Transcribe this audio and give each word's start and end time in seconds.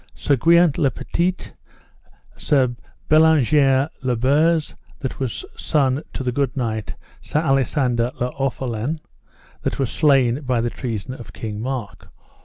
Sir 0.15 0.35
Guyart 0.35 0.79
le 0.79 0.89
Petite, 0.89 1.53
Sir 2.35 2.75
Bellangere 3.07 3.87
le 4.01 4.15
Beuse, 4.15 4.73
that 5.01 5.19
was 5.19 5.45
son 5.55 6.01
to 6.13 6.23
the 6.23 6.31
good 6.31 6.57
knight, 6.57 6.95
Sir 7.21 7.39
Alisander 7.41 8.09
le 8.19 8.31
Orphelin, 8.33 8.99
that 9.61 9.77
was 9.77 9.91
slain 9.91 10.39
by 10.41 10.59
the 10.59 10.71
treason 10.71 11.13
of 11.13 11.33
King 11.33 11.59
Mark. 11.61 12.09